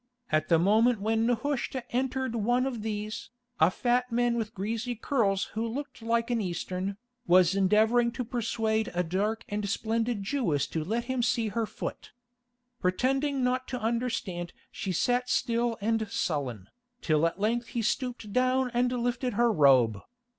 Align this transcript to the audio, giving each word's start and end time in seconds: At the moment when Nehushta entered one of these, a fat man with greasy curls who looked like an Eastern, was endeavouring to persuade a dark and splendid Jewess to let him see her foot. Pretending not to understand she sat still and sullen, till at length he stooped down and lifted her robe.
At 0.31 0.47
the 0.49 0.57
moment 0.57 0.99
when 0.99 1.27
Nehushta 1.27 1.83
entered 1.95 2.33
one 2.33 2.65
of 2.65 2.81
these, 2.81 3.29
a 3.59 3.69
fat 3.69 4.11
man 4.11 4.33
with 4.35 4.55
greasy 4.55 4.95
curls 4.95 5.43
who 5.53 5.67
looked 5.67 6.01
like 6.01 6.31
an 6.31 6.41
Eastern, 6.41 6.97
was 7.27 7.53
endeavouring 7.53 8.11
to 8.13 8.25
persuade 8.25 8.89
a 8.95 9.03
dark 9.03 9.43
and 9.47 9.69
splendid 9.69 10.23
Jewess 10.23 10.65
to 10.69 10.83
let 10.83 11.03
him 11.03 11.21
see 11.21 11.49
her 11.49 11.67
foot. 11.67 12.13
Pretending 12.81 13.43
not 13.43 13.67
to 13.67 13.79
understand 13.79 14.53
she 14.71 14.91
sat 14.91 15.29
still 15.29 15.77
and 15.81 16.07
sullen, 16.09 16.69
till 17.03 17.27
at 17.27 17.39
length 17.39 17.67
he 17.67 17.83
stooped 17.83 18.33
down 18.33 18.71
and 18.73 18.91
lifted 18.91 19.33
her 19.33 19.51
robe. 19.51 19.99